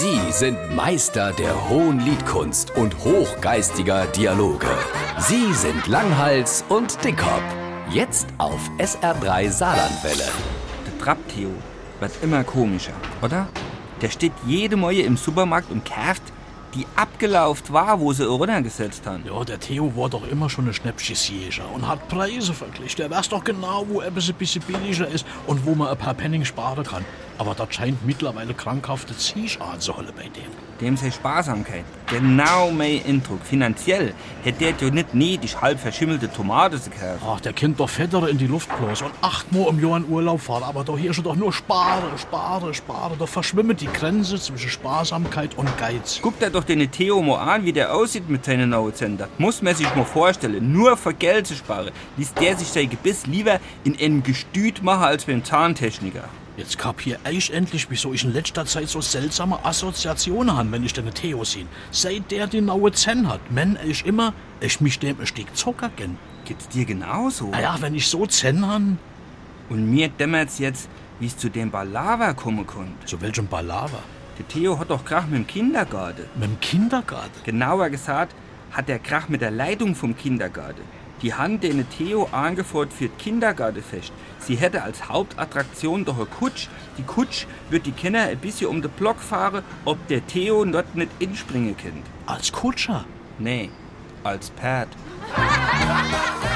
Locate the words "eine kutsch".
86.16-86.68